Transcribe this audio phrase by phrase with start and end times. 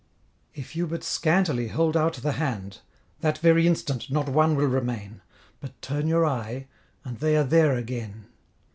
[0.55, 2.79] If you but scantily hold out the hand,
[3.19, 5.21] That very instant not one will remain;
[5.59, 6.65] But turn your eye,
[7.05, 8.25] and they are there again.